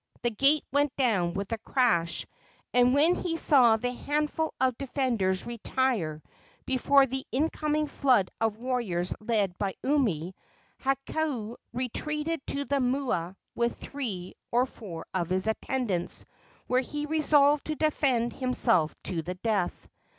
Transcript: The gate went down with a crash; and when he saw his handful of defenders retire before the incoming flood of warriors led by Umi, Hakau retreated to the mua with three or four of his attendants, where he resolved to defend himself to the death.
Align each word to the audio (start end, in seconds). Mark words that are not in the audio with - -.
The 0.23 0.31
gate 0.31 0.63
went 0.71 0.95
down 0.95 1.35
with 1.35 1.51
a 1.51 1.59
crash; 1.59 2.25
and 2.73 2.95
when 2.95 3.13
he 3.13 3.37
saw 3.37 3.77
his 3.77 3.95
handful 4.07 4.55
of 4.59 4.75
defenders 4.79 5.45
retire 5.45 6.23
before 6.65 7.05
the 7.05 7.23
incoming 7.31 7.85
flood 7.85 8.31
of 8.41 8.57
warriors 8.57 9.13
led 9.19 9.55
by 9.59 9.75
Umi, 9.83 10.33
Hakau 10.79 11.57
retreated 11.71 12.41
to 12.47 12.65
the 12.65 12.79
mua 12.81 13.35
with 13.53 13.75
three 13.75 14.33
or 14.51 14.65
four 14.65 15.05
of 15.13 15.29
his 15.29 15.45
attendants, 15.45 16.25
where 16.65 16.81
he 16.81 17.05
resolved 17.05 17.65
to 17.65 17.75
defend 17.75 18.33
himself 18.33 18.95
to 19.03 19.21
the 19.21 19.35
death. 19.35 19.87